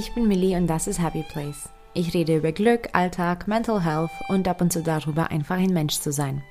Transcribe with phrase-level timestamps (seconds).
[0.00, 1.68] ich bin Millie und das ist Happy Place.
[1.92, 6.00] Ich rede über Glück, Alltag, Mental Health und ab und zu darüber, einfach ein Mensch
[6.00, 6.42] zu sein.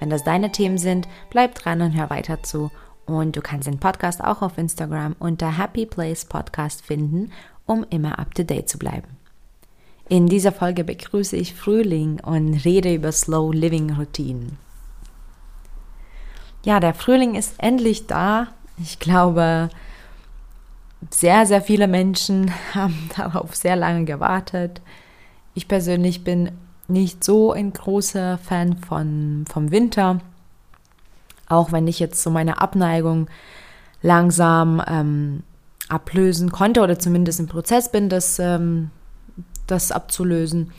[0.00, 2.70] Wenn das deine Themen sind, bleib dran und hör weiter zu.
[3.04, 7.32] Und du kannst den Podcast auch auf Instagram unter Happy Place Podcast finden,
[7.66, 9.08] um immer up to date zu bleiben.
[10.08, 14.56] In dieser Folge begrüße ich Frühling und rede über Slow Living Routinen.
[16.64, 18.46] Ja, der Frühling ist endlich da.
[18.78, 19.68] Ich glaube,
[21.10, 24.80] sehr, sehr viele Menschen haben darauf sehr lange gewartet.
[25.54, 26.52] Ich persönlich bin
[26.88, 30.20] nicht so ein großer Fan von, vom Winter,
[31.48, 33.28] auch wenn ich jetzt so meine Abneigung
[34.02, 35.42] langsam ähm,
[35.88, 38.90] ablösen konnte oder zumindest im Prozess bin, das, ähm,
[39.66, 40.72] das abzulösen.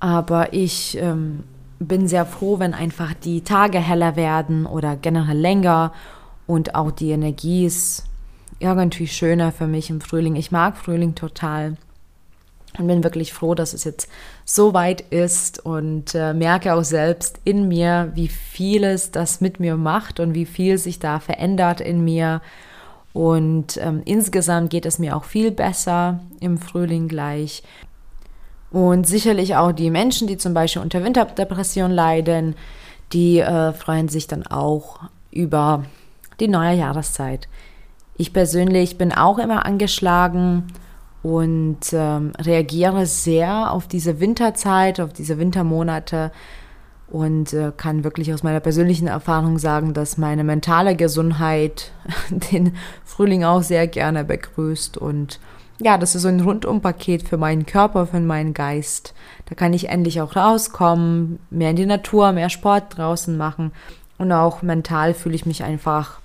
[0.00, 1.44] Aber ich ähm,
[1.78, 5.92] bin sehr froh, wenn einfach die Tage heller werden oder generell länger
[6.46, 8.04] und auch die Energie ist
[8.62, 10.36] irgendwie schöner für mich im Frühling.
[10.36, 11.76] Ich mag Frühling total
[12.78, 14.08] und bin wirklich froh, dass es jetzt
[14.44, 19.76] so weit ist und äh, merke auch selbst in mir, wie vieles das mit mir
[19.76, 22.40] macht und wie viel sich da verändert in mir.
[23.12, 27.62] Und ähm, insgesamt geht es mir auch viel besser im Frühling gleich.
[28.70, 32.54] Und sicherlich auch die Menschen, die zum Beispiel unter Winterdepression leiden,
[33.12, 35.84] die äh, freuen sich dann auch über
[36.40, 37.48] die neue Jahreszeit.
[38.22, 40.68] Ich persönlich bin auch immer angeschlagen
[41.24, 46.30] und ähm, reagiere sehr auf diese Winterzeit, auf diese Wintermonate
[47.08, 51.90] und äh, kann wirklich aus meiner persönlichen Erfahrung sagen, dass meine mentale Gesundheit
[52.52, 55.40] den Frühling auch sehr gerne begrüßt und
[55.80, 59.14] ja, das ist so ein Rundumpaket für meinen Körper, für meinen Geist.
[59.46, 63.72] Da kann ich endlich auch rauskommen, mehr in die Natur, mehr Sport draußen machen
[64.16, 66.21] und auch mental fühle ich mich einfach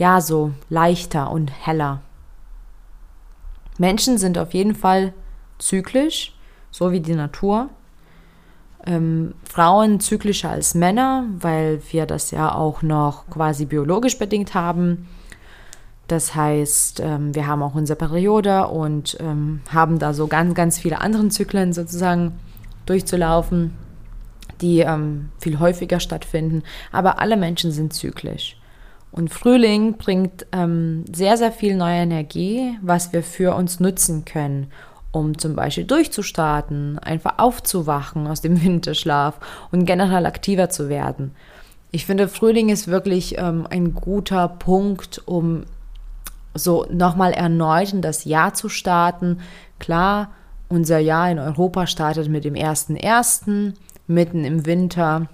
[0.00, 2.00] ja, so leichter und heller.
[3.76, 5.12] Menschen sind auf jeden Fall
[5.58, 6.34] zyklisch,
[6.70, 7.68] so wie die Natur.
[8.86, 15.06] Ähm, Frauen zyklischer als Männer, weil wir das ja auch noch quasi biologisch bedingt haben.
[16.08, 20.78] Das heißt, ähm, wir haben auch unsere Periode und ähm, haben da so ganz, ganz
[20.78, 22.38] viele andere Zyklen sozusagen
[22.86, 23.76] durchzulaufen,
[24.62, 26.62] die ähm, viel häufiger stattfinden.
[26.90, 28.59] Aber alle Menschen sind zyklisch.
[29.12, 34.70] Und Frühling bringt ähm, sehr, sehr viel neue Energie, was wir für uns nutzen können,
[35.10, 39.40] um zum Beispiel durchzustarten, einfach aufzuwachen aus dem Winterschlaf
[39.72, 41.32] und generell aktiver zu werden.
[41.92, 45.64] Ich finde, Frühling ist wirklich ähm, ein guter Punkt, um
[46.54, 49.40] so nochmal erneut in das Jahr zu starten.
[49.80, 50.30] Klar,
[50.68, 53.74] unser Jahr in Europa startet mit dem 1.1.,
[54.06, 55.28] mitten im Winter.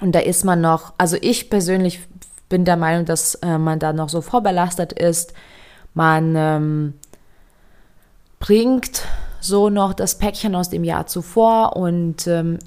[0.00, 2.00] Und da ist man noch, also ich persönlich
[2.48, 5.32] bin der Meinung, dass äh, man da noch so vorbelastet ist.
[5.94, 6.94] Man ähm,
[8.40, 9.02] bringt
[9.40, 12.58] so noch das Päckchen aus dem Jahr zuvor und ähm,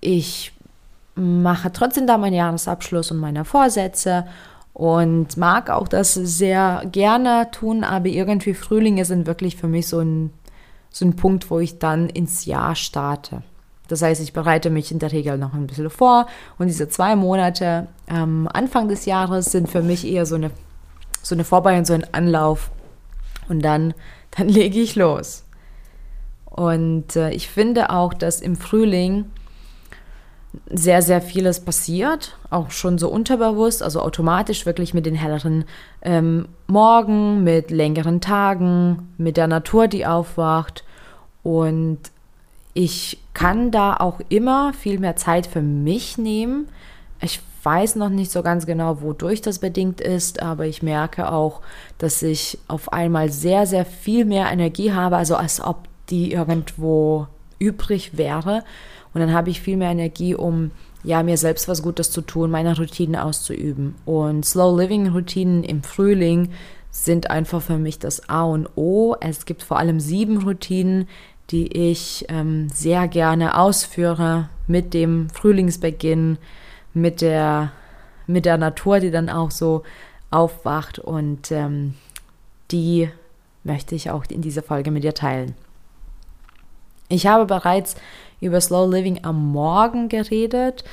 [0.00, 0.52] ich
[1.14, 4.26] mache trotzdem da meinen Jahresabschluss und meine Vorsätze
[4.72, 9.98] und mag auch das sehr gerne tun, aber irgendwie Frühlinge sind wirklich für mich so
[9.98, 10.32] ein,
[10.90, 13.42] so ein Punkt, wo ich dann ins Jahr starte.
[13.88, 16.26] Das heißt, ich bereite mich in der Regel noch ein bisschen vor
[16.58, 20.50] und diese zwei Monate am ähm, Anfang des Jahres sind für mich eher so eine,
[21.22, 22.70] so eine Vorbereitung, so ein Anlauf
[23.48, 23.94] und dann,
[24.36, 25.44] dann lege ich los.
[26.44, 29.26] Und äh, ich finde auch, dass im Frühling
[30.70, 35.64] sehr, sehr vieles passiert, auch schon so unterbewusst, also automatisch wirklich mit den helleren
[36.02, 40.84] ähm, Morgen, mit längeren Tagen, mit der Natur, die aufwacht.
[41.42, 41.98] Und
[42.74, 46.68] ich kann da auch immer viel mehr Zeit für mich nehmen.
[47.20, 51.60] Ich weiß noch nicht so ganz genau, wodurch das bedingt ist, aber ich merke auch,
[51.98, 57.26] dass ich auf einmal sehr, sehr viel mehr Energie habe, also als ob die irgendwo
[57.58, 58.64] übrig wäre.
[59.12, 60.70] Und dann habe ich viel mehr Energie, um
[61.04, 63.94] ja, mir selbst was Gutes zu tun, meine Routinen auszuüben.
[64.04, 66.50] Und Slow Living Routinen im Frühling
[66.90, 69.14] sind einfach für mich das A und O.
[69.20, 71.08] Es gibt vor allem sieben Routinen,
[71.50, 76.38] die ich ähm, sehr gerne ausführe mit dem Frühlingsbeginn,
[76.94, 77.72] mit der,
[78.26, 79.82] mit der Natur, die dann auch so
[80.30, 81.94] aufwacht und ähm,
[82.70, 83.08] die
[83.64, 85.54] möchte ich auch in dieser Folge mit dir teilen.
[87.08, 87.96] Ich habe bereits
[88.40, 90.84] über Slow Living am Morgen geredet.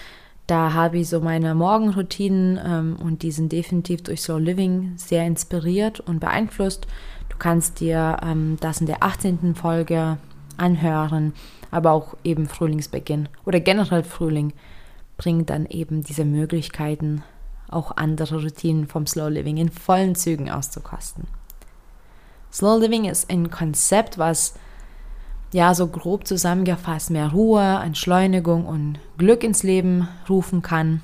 [0.48, 5.26] Da habe ich so meine Morgenroutinen ähm, und die sind definitiv durch Slow Living sehr
[5.26, 6.88] inspiriert und beeinflusst.
[7.30, 9.56] Du kannst dir ähm, das in der 18.
[9.56, 10.18] Folge
[10.58, 11.34] anhören,
[11.72, 14.54] aber auch eben Frühlingsbeginn oder generell Frühling
[15.18, 17.24] bringt dann eben diese Möglichkeiten,
[17.70, 21.26] auch andere Routinen vom Slow Living in vollen Zügen auszukosten.
[22.52, 24.56] Slow Living ist ein Konzept, was
[25.52, 31.02] ja so grob zusammengefasst mehr Ruhe, Entschleunigung und Glück ins Leben rufen kann.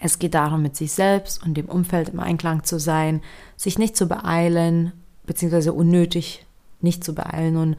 [0.00, 3.20] Es geht darum, mit sich selbst und dem Umfeld im Einklang zu sein,
[3.56, 4.92] sich nicht zu beeilen,
[5.26, 6.46] beziehungsweise unnötig
[6.80, 7.76] nicht zu beeilen und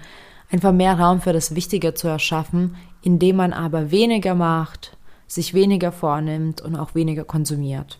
[0.51, 5.91] einfach mehr Raum für das Wichtige zu erschaffen, indem man aber weniger macht, sich weniger
[5.91, 7.99] vornimmt und auch weniger konsumiert.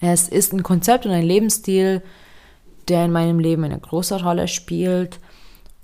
[0.00, 2.02] Es ist ein Konzept und ein Lebensstil,
[2.88, 5.18] der in meinem Leben eine große Rolle spielt.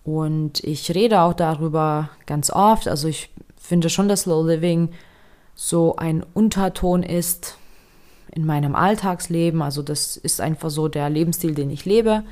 [0.05, 2.89] Und ich rede auch darüber ganz oft.
[2.89, 3.31] Also ich
[3.61, 4.91] finde schon, dass Slow Living
[5.55, 7.57] so ein Unterton ist
[8.33, 9.63] in meinem Alltagsleben.
[9.63, 12.25] Also das ist einfach so der Lebensstil, den ich lebe.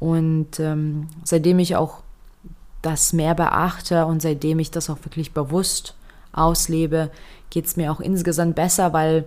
[0.00, 1.98] Und ähm, seitdem ich auch
[2.82, 5.94] das mehr beachte und seitdem ich das auch wirklich bewusst
[6.32, 7.10] auslebe,
[7.50, 9.26] geht es mir auch insgesamt besser, weil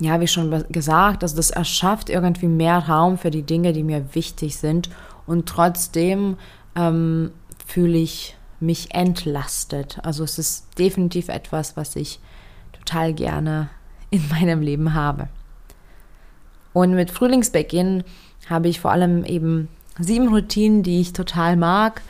[0.00, 4.14] ja, wie schon gesagt, also das erschafft irgendwie mehr Raum für die Dinge, die mir
[4.14, 4.90] wichtig sind.
[5.26, 6.38] Und trotzdem
[6.74, 7.30] ähm,
[7.66, 9.98] fühle ich mich entlastet.
[10.02, 12.20] Also es ist definitiv etwas, was ich
[12.72, 13.70] total gerne
[14.10, 15.28] in meinem Leben habe.
[16.72, 18.02] Und mit Frühlingsbeginn
[18.52, 19.68] habe ich vor allem eben
[19.98, 22.02] sieben Routinen, die ich total mag.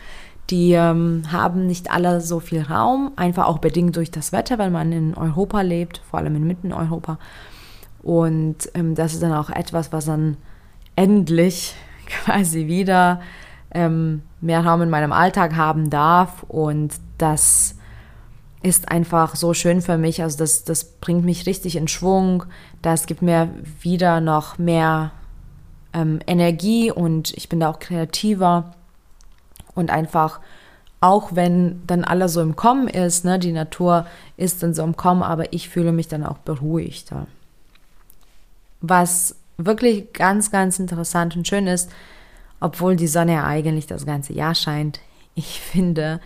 [0.50, 4.71] Die ähm, haben nicht alle so viel Raum, einfach auch bedingt durch das Wetter, weil
[4.71, 7.12] man in Europa lebt, vor allem in Mitteneuropa.
[7.12, 7.19] Europa
[8.03, 10.37] und ähm, das ist dann auch etwas, was dann
[10.97, 11.75] endlich
[12.06, 13.21] quasi wieder
[13.71, 16.43] ähm, mehr Raum in meinem Alltag haben darf.
[16.49, 17.77] Und das
[18.62, 20.23] ist einfach so schön für mich.
[20.23, 22.44] Also das, das bringt mich richtig in Schwung.
[22.83, 23.49] Das gibt mir
[23.81, 25.12] wieder noch mehr
[25.93, 28.75] ähm, Energie und ich bin da auch kreativer.
[29.75, 30.41] Und einfach,
[31.00, 34.06] auch wenn dann alles so im Kommen ist, ne, die Natur
[34.37, 37.27] ist dann so im Kommen, aber ich fühle mich dann auch beruhigter.
[38.81, 41.91] Was wirklich ganz, ganz interessant und schön ist,
[42.61, 45.00] obwohl die Sonne ja eigentlich das ganze Jahr scheint,
[45.35, 46.21] ich finde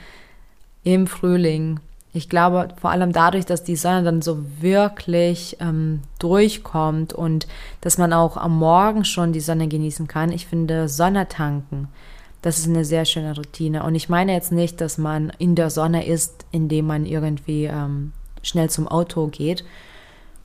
[0.85, 1.81] im Frühling,
[2.17, 7.47] ich glaube vor allem dadurch, dass die Sonne dann so wirklich ähm, durchkommt und
[7.81, 11.89] dass man auch am Morgen schon die Sonne genießen kann, ich finde Sonne tanken,
[12.43, 13.83] das ist eine sehr schöne Routine.
[13.83, 18.13] Und ich meine jetzt nicht, dass man in der Sonne ist, indem man irgendwie ähm,
[18.43, 19.65] schnell zum Auto geht,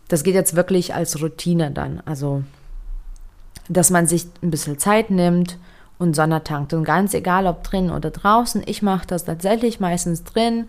[0.07, 2.01] das geht jetzt wirklich als Routine dann.
[2.05, 2.43] Also,
[3.69, 5.57] dass man sich ein bisschen Zeit nimmt
[5.99, 6.73] und Sonne tankt.
[6.73, 10.67] Und ganz egal, ob drin oder draußen, ich mache das tatsächlich meistens drin.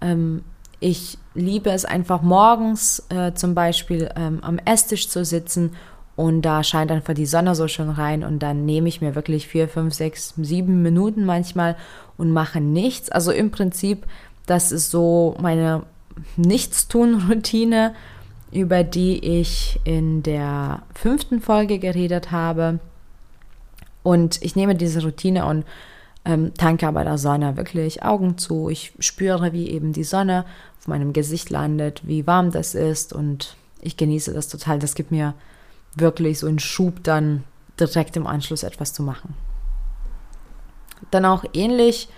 [0.00, 0.42] Ähm,
[0.80, 5.76] ich liebe es einfach morgens äh, zum Beispiel ähm, am Esstisch zu sitzen
[6.16, 9.48] und da scheint einfach die Sonne so schön rein und dann nehme ich mir wirklich
[9.48, 11.76] vier, fünf, sechs, sieben Minuten manchmal
[12.16, 13.08] und mache nichts.
[13.08, 14.06] Also im Prinzip,
[14.46, 15.82] das ist so meine
[16.36, 17.94] Nichtstun-Routine
[18.54, 22.78] über die ich in der fünften Folge geredet habe.
[24.04, 25.64] Und ich nehme diese Routine und
[26.24, 28.68] ähm, tanke bei der Sonne wirklich Augen zu.
[28.68, 30.44] Ich spüre, wie eben die Sonne
[30.78, 34.78] auf meinem Gesicht landet, wie warm das ist und ich genieße das total.
[34.78, 35.34] Das gibt mir
[35.94, 37.44] wirklich so einen Schub, dann
[37.78, 39.34] direkt im Anschluss etwas zu machen.
[41.10, 42.08] Dann auch ähnlich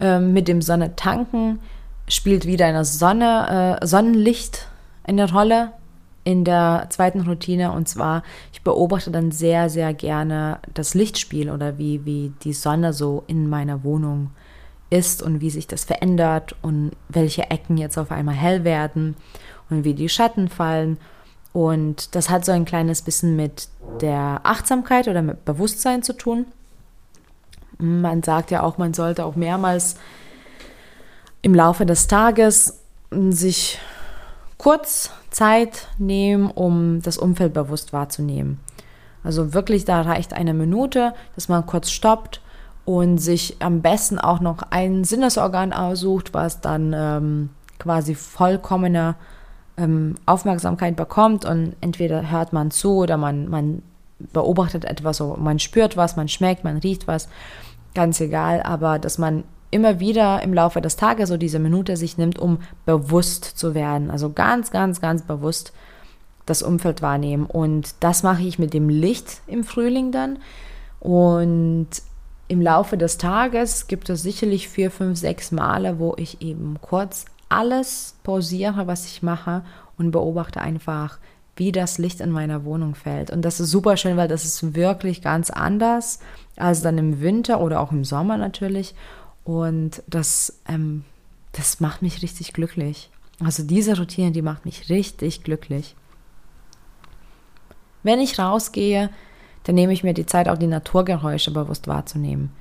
[0.00, 1.60] äh, mit dem Sonne tanken
[2.08, 4.66] spielt wieder eine Sonne, äh, Sonnenlicht
[5.04, 5.72] eine Rolle
[6.28, 11.78] in der zweiten Routine und zwar, ich beobachte dann sehr, sehr gerne das Lichtspiel oder
[11.78, 14.28] wie, wie die Sonne so in meiner Wohnung
[14.90, 19.16] ist und wie sich das verändert und welche Ecken jetzt auf einmal hell werden
[19.70, 20.98] und wie die Schatten fallen.
[21.54, 23.68] Und das hat so ein kleines bisschen mit
[24.02, 26.44] der Achtsamkeit oder mit Bewusstsein zu tun.
[27.78, 29.96] Man sagt ja auch, man sollte auch mehrmals
[31.40, 32.80] im Laufe des Tages
[33.10, 33.78] sich
[34.58, 38.60] kurz Zeit nehmen, um das Umfeld bewusst wahrzunehmen.
[39.24, 42.40] Also wirklich, da reicht eine Minute, dass man kurz stoppt
[42.84, 49.14] und sich am besten auch noch ein Sinnesorgan aussucht, was dann ähm, quasi vollkommene
[49.76, 53.82] ähm, Aufmerksamkeit bekommt und entweder hört man zu oder man, man
[54.18, 57.28] beobachtet etwas, man spürt was, man schmeckt, man riecht was,
[57.94, 62.18] ganz egal, aber dass man immer wieder im Laufe des Tages so diese Minute sich
[62.18, 64.10] nimmt, um bewusst zu werden.
[64.10, 65.72] Also ganz, ganz, ganz bewusst
[66.46, 67.46] das Umfeld wahrnehmen.
[67.46, 70.38] Und das mache ich mit dem Licht im Frühling dann.
[71.00, 71.88] Und
[72.48, 77.26] im Laufe des Tages gibt es sicherlich vier, fünf, sechs Male, wo ich eben kurz
[77.50, 79.62] alles pausiere, was ich mache
[79.98, 81.18] und beobachte einfach,
[81.56, 83.30] wie das Licht in meiner Wohnung fällt.
[83.30, 86.20] Und das ist super schön, weil das ist wirklich ganz anders
[86.56, 88.94] als dann im Winter oder auch im Sommer natürlich.
[89.48, 91.04] Und das, ähm,
[91.52, 93.08] das macht mich richtig glücklich.
[93.42, 95.96] Also diese Routine, die macht mich richtig glücklich.
[98.02, 99.08] Wenn ich rausgehe,
[99.64, 102.52] dann nehme ich mir die Zeit, auch die Naturgeräusche bewusst wahrzunehmen.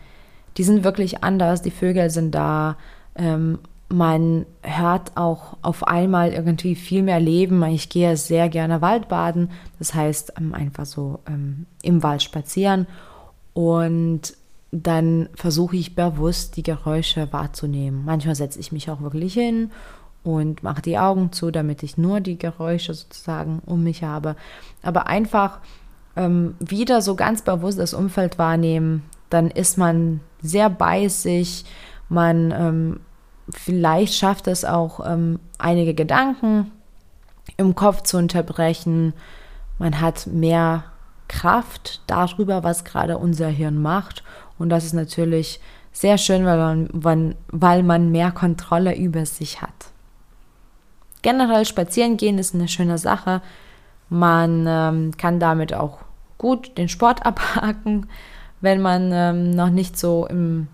[0.55, 2.77] Die sind wirklich anders, die Vögel sind da,
[3.15, 7.61] ähm, man hört auch auf einmal irgendwie viel mehr Leben.
[7.63, 12.87] Ich gehe sehr gerne Waldbaden, das heißt ähm, einfach so ähm, im Wald spazieren
[13.53, 14.36] und
[14.71, 18.03] dann versuche ich bewusst die Geräusche wahrzunehmen.
[18.05, 19.71] Manchmal setze ich mich auch wirklich hin
[20.23, 24.35] und mache die Augen zu, damit ich nur die Geräusche sozusagen um mich habe.
[24.83, 25.59] Aber einfach
[26.17, 31.65] ähm, wieder so ganz bewusst das Umfeld wahrnehmen, dann ist man sehr bei sich,
[32.09, 32.99] man ähm,
[33.49, 36.71] vielleicht schafft es auch ähm, einige Gedanken
[37.55, 39.13] im Kopf zu unterbrechen.
[39.79, 40.85] Man hat mehr
[41.27, 44.23] Kraft darüber, was gerade unser Hirn macht.
[44.59, 45.59] Und das ist natürlich
[45.91, 49.91] sehr schön, weil man, weil man mehr Kontrolle über sich hat.
[51.21, 53.41] Generell spazieren gehen ist eine schöne Sache.
[54.09, 55.99] Man ähm, kann damit auch
[56.37, 58.07] gut den Sport abhaken,
[58.61, 60.67] wenn man ähm, noch nicht so im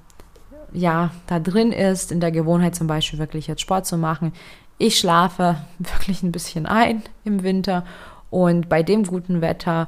[0.74, 4.34] ja, da drin ist, in der Gewohnheit zum Beispiel wirklich jetzt Sport zu machen.
[4.80, 7.86] Ich schlafe wirklich ein bisschen ein im Winter
[8.30, 9.88] und bei dem guten Wetter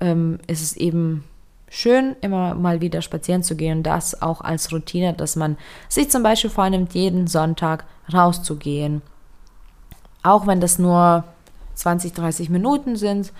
[0.00, 1.24] ähm, ist es eben
[1.70, 3.82] schön, immer mal wieder spazieren zu gehen.
[3.82, 5.56] Das auch als Routine, dass man
[5.88, 9.00] sich zum Beispiel vornimmt, jeden Sonntag rauszugehen.
[10.22, 11.24] Auch wenn das nur
[11.76, 13.32] 20, 30 Minuten sind,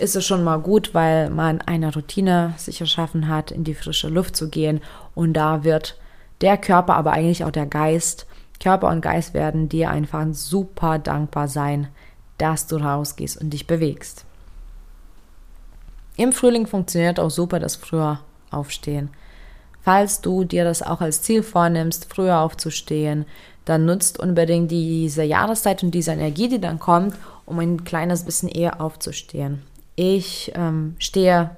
[0.00, 4.08] ist es schon mal gut, weil man eine Routine sich erschaffen hat, in die frische
[4.08, 4.80] Luft zu gehen.
[5.14, 5.96] Und da wird
[6.40, 8.26] der Körper, aber eigentlich auch der Geist,
[8.60, 11.88] Körper und Geist werden dir einfach super dankbar sein,
[12.38, 14.24] dass du rausgehst und dich bewegst.
[16.16, 19.10] Im Frühling funktioniert auch super das früher Aufstehen.
[19.82, 23.26] Falls du dir das auch als Ziel vornimmst, früher aufzustehen,
[23.64, 27.14] dann nutzt unbedingt diese Jahreszeit und diese Energie, die dann kommt,
[27.46, 29.62] um ein kleines bisschen eher aufzustehen.
[29.96, 31.50] Ich ähm, stehe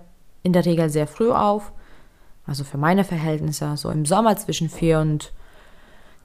[0.42, 1.72] in der Regel sehr früh auf,
[2.46, 5.32] also für meine Verhältnisse, so im Sommer zwischen vier und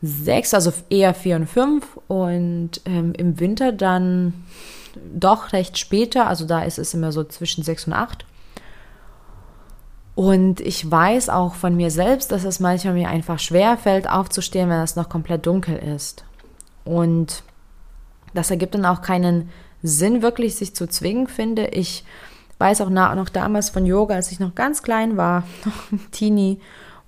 [0.02, 4.34] sechs, also eher vier und fünf und ähm, im Winter dann
[5.14, 8.26] doch recht später, also da ist es immer so zwischen sechs und acht.
[10.16, 14.70] Und ich weiß auch von mir selbst, dass es manchmal mir einfach schwer fällt, aufzustehen,
[14.70, 16.26] wenn es noch komplett dunkel ist.
[16.84, 17.44] Und
[18.34, 19.50] das ergibt dann auch keinen
[19.82, 22.04] Sinn, wirklich sich zu zwingen, finde ich
[22.62, 26.62] weiß auch noch damals von Yoga, als ich noch ganz klein war, noch ein Teenie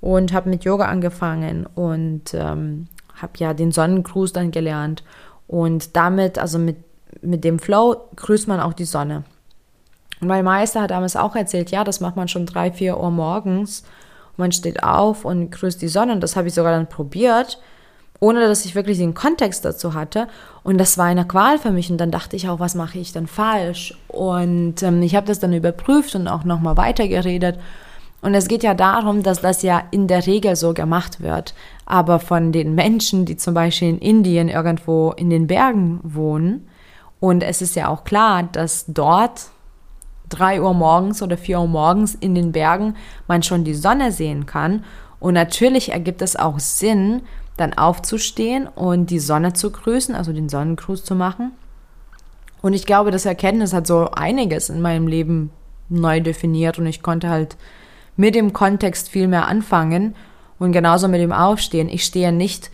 [0.04, 5.02] und habe mit Yoga angefangen und ähm, habe ja den Sonnengruß dann gelernt
[5.48, 6.76] und damit, also mit,
[7.22, 9.24] mit dem Flow, grüßt man auch die Sonne.
[10.20, 13.12] Und mein Meister hat damals auch erzählt, ja, das macht man schon drei, vier Uhr
[13.12, 13.84] morgens.
[14.32, 16.12] Und man steht auf und grüßt die Sonne.
[16.12, 17.60] Und das habe ich sogar dann probiert
[18.24, 20.30] ohne dass ich wirklich den Kontext dazu hatte.
[20.64, 21.92] Und das war eine Qual für mich.
[21.92, 23.98] Und dann dachte ich auch, was mache ich dann falsch?
[24.08, 27.60] Und ähm, ich habe das dann überprüft und auch nochmal weitergeredet.
[28.24, 31.54] Und es geht ja darum, dass das ja in der Regel so gemacht wird.
[31.86, 36.68] Aber von den Menschen, die zum Beispiel in Indien irgendwo in den Bergen wohnen,
[37.20, 39.48] und es ist ja auch klar, dass dort
[40.28, 42.96] drei Uhr morgens oder vier Uhr morgens in den Bergen
[43.28, 44.84] man schon die Sonne sehen kann.
[45.20, 47.22] Und natürlich ergibt es auch Sinn,
[47.56, 51.52] dann aufzustehen und die Sonne zu grüßen, also den Sonnengruß zu machen.
[52.62, 55.52] Und ich glaube, das Erkenntnis hat so einiges in meinem Leben
[55.90, 57.58] neu definiert und ich konnte halt
[58.16, 60.16] mit dem Kontext viel mehr anfangen
[60.60, 61.90] und genauso mit dem Aufstehen.
[61.90, 62.72] Ich stehe nicht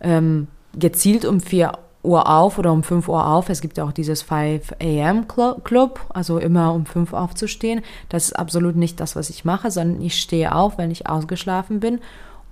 [0.00, 1.72] ähm, gezielt um 4
[2.02, 3.48] Uhr auf oder um 5 Uhr auf.
[3.48, 5.26] Es gibt ja auch dieses 5 a.m.
[5.28, 7.82] Club, also immer um 5 Uhr aufzustehen.
[8.08, 11.80] Das ist absolut nicht das, was ich mache, sondern ich stehe auf, wenn ich ausgeschlafen
[11.80, 12.00] bin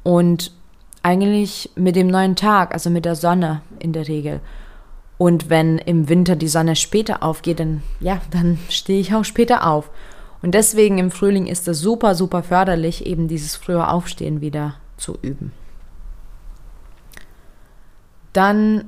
[0.02, 0.52] und
[1.02, 4.40] eigentlich mit dem neuen Tag, also mit der Sonne in der Regel.
[5.18, 9.66] Und wenn im Winter die Sonne später aufgeht, dann ja, dann stehe ich auch später
[9.66, 9.90] auf.
[10.42, 15.18] Und deswegen im Frühling ist es super, super förderlich, eben dieses frühe Aufstehen wieder zu
[15.20, 15.52] üben.
[18.32, 18.85] Dann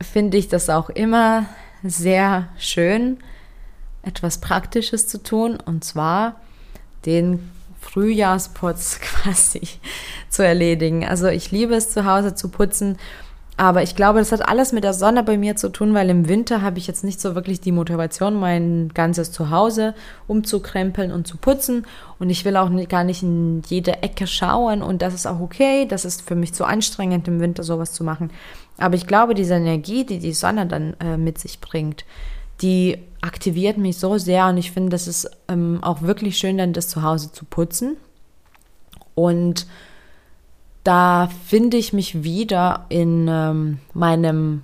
[0.00, 1.46] finde ich das auch immer
[1.82, 3.18] sehr schön,
[4.02, 6.40] etwas Praktisches zu tun, und zwar
[7.06, 7.50] den
[7.80, 9.62] Frühjahrsputz quasi
[10.28, 11.06] zu erledigen.
[11.06, 12.98] Also ich liebe es zu Hause zu putzen,
[13.62, 16.26] aber ich glaube, das hat alles mit der Sonne bei mir zu tun, weil im
[16.26, 19.94] Winter habe ich jetzt nicht so wirklich die Motivation, mein ganzes Zuhause
[20.26, 21.86] umzukrempeln und zu putzen.
[22.18, 24.82] Und ich will auch nicht, gar nicht in jede Ecke schauen.
[24.82, 25.86] Und das ist auch okay.
[25.86, 28.32] Das ist für mich zu anstrengend, im Winter sowas zu machen.
[28.78, 32.04] Aber ich glaube, diese Energie, die die Sonne dann äh, mit sich bringt,
[32.62, 36.72] die aktiviert mich so sehr und ich finde, das ist ähm, auch wirklich schön, dann
[36.72, 37.96] das zu Hause zu putzen.
[39.14, 39.68] Und
[40.84, 44.62] da finde ich mich wieder in ähm, meinem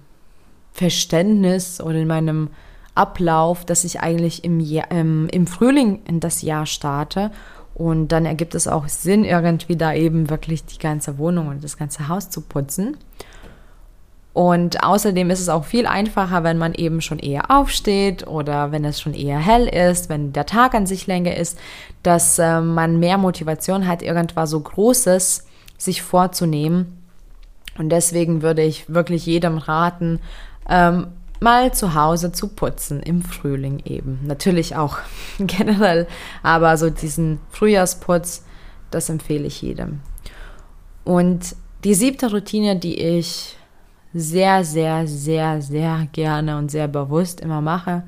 [0.73, 2.51] Verständnis oder in meinem
[2.95, 7.31] Ablauf, dass ich eigentlich im, Jahr, ähm, im Frühling in das Jahr starte.
[7.75, 11.77] Und dann ergibt es auch Sinn, irgendwie da eben wirklich die ganze Wohnung und das
[11.77, 12.97] ganze Haus zu putzen.
[14.33, 18.85] Und außerdem ist es auch viel einfacher, wenn man eben schon eher aufsteht oder wenn
[18.85, 21.59] es schon eher hell ist, wenn der Tag an sich länger ist,
[22.03, 25.48] dass äh, man mehr Motivation hat, irgendwas so Großes
[25.79, 26.99] sich vorzunehmen.
[27.79, 30.21] Und deswegen würde ich wirklich jedem raten,
[30.69, 31.07] ähm,
[31.41, 34.19] mal zu Hause zu putzen, im Frühling eben.
[34.25, 34.99] Natürlich auch
[35.39, 36.07] generell,
[36.43, 38.45] aber so diesen Frühjahrsputz,
[38.91, 40.01] das empfehle ich jedem.
[41.05, 43.57] Und die siebte Routine, die ich
[44.13, 48.03] sehr, sehr, sehr, sehr gerne und sehr bewusst immer mache,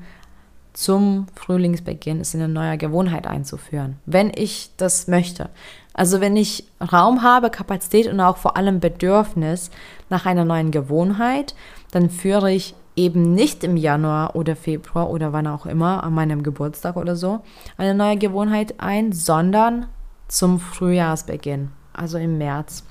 [0.73, 5.49] zum Frühlingsbeginn ist eine neue Gewohnheit einzuführen, wenn ich das möchte.
[5.93, 9.71] Also wenn ich Raum habe, Kapazität und auch vor allem Bedürfnis
[10.09, 11.55] nach einer neuen Gewohnheit,
[11.91, 16.43] dann führe ich eben nicht im Januar oder Februar oder wann auch immer, an meinem
[16.43, 17.41] Geburtstag oder so,
[17.77, 19.87] eine neue Gewohnheit ein, sondern
[20.27, 22.83] zum Frühjahrsbeginn, also im März.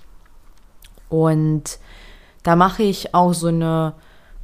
[1.08, 1.78] Und
[2.42, 3.94] da mache ich auch so eine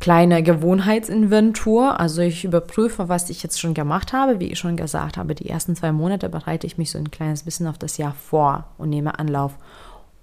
[0.07, 1.99] kleine Gewohnheitsinventur.
[1.99, 4.39] Also ich überprüfe, was ich jetzt schon gemacht habe.
[4.39, 7.43] Wie ich schon gesagt habe, die ersten zwei Monate bereite ich mich so ein kleines
[7.43, 9.55] bisschen auf das Jahr vor und nehme Anlauf.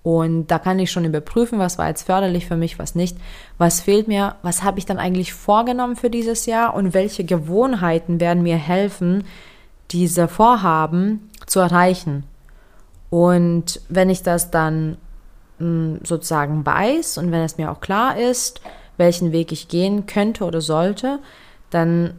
[0.02, 3.18] Und da kann ich schon überprüfen, was war jetzt förderlich für mich, was nicht,
[3.58, 8.22] was fehlt mir, was habe ich dann eigentlich vorgenommen für dieses Jahr und welche Gewohnheiten
[8.22, 9.26] werden mir helfen,
[9.92, 12.24] diese Vorhaben zu erreichen.
[13.10, 14.96] Und wenn ich das dann
[15.58, 18.62] hm, sozusagen weiß und wenn es mir auch klar ist,
[18.98, 21.20] welchen Weg ich gehen könnte oder sollte,
[21.70, 22.14] dann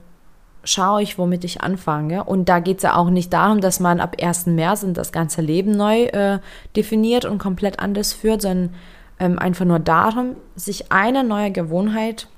[0.64, 2.24] schaue ich, womit ich anfange.
[2.24, 4.46] Und da geht es ja auch nicht darum, dass man ab 1.
[4.46, 6.38] März das ganze Leben neu äh,
[6.74, 8.74] definiert und komplett anders führt, sondern
[9.20, 12.28] ähm, einfach nur darum, sich eine neue Gewohnheit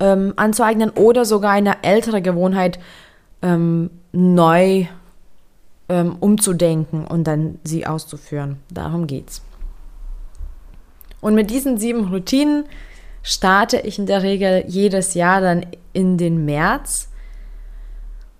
[0.00, 2.80] ähm, anzueignen oder sogar eine ältere Gewohnheit
[3.42, 4.86] ähm, neu
[5.88, 8.58] ähm, umzudenken und dann sie auszuführen.
[8.70, 9.42] Darum geht's.
[11.20, 12.64] Und mit diesen sieben Routinen
[13.22, 17.08] starte ich in der Regel jedes Jahr dann in den März.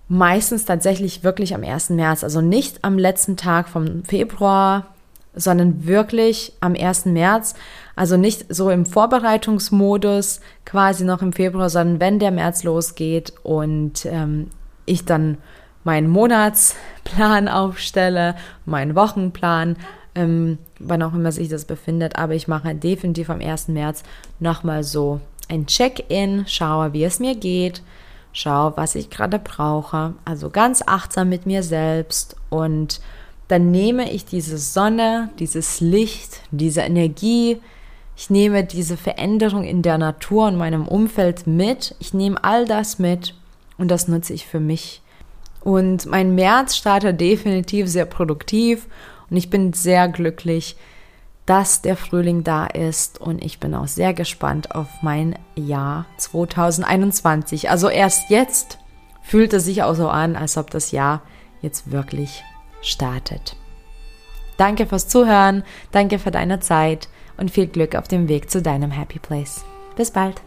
[0.07, 1.91] Meistens tatsächlich wirklich am 1.
[1.91, 4.87] März, also nicht am letzten Tag vom Februar,
[5.35, 7.05] sondern wirklich am 1.
[7.05, 7.55] März.
[7.95, 14.05] Also nicht so im Vorbereitungsmodus quasi noch im Februar, sondern wenn der März losgeht und
[14.05, 14.49] ähm,
[14.85, 15.37] ich dann
[15.83, 19.77] meinen Monatsplan aufstelle, meinen Wochenplan,
[20.15, 22.17] ähm, wann auch immer sich das befindet.
[22.17, 23.69] Aber ich mache definitiv am 1.
[23.69, 24.03] März
[24.39, 27.81] nochmal so ein Check-in, schaue, wie es mir geht,
[28.31, 30.13] schaue, was ich gerade brauche.
[30.25, 33.01] Also ganz achtsam mit mir selbst und
[33.47, 37.59] dann nehme ich diese Sonne, dieses Licht, diese Energie,
[38.15, 41.95] ich nehme diese Veränderung in der Natur und meinem Umfeld mit.
[41.99, 43.33] Ich nehme all das mit
[43.77, 45.01] und das nutze ich für mich.
[45.61, 48.87] Und mein März startet definitiv sehr produktiv
[49.33, 50.75] und ich bin sehr glücklich,
[51.47, 57.71] dass der Frühling da ist und ich bin auch sehr gespannt auf mein Jahr 2021.
[57.71, 58.77] Also erst jetzt
[59.23, 61.23] fühlt es sich auch so an, als ob das Jahr
[61.63, 62.43] jetzt wirklich
[62.83, 63.55] startet.
[64.57, 68.91] Danke fürs Zuhören, danke für deine Zeit und viel Glück auf dem Weg zu deinem
[68.91, 69.65] Happy Place.
[69.95, 70.43] Bis bald.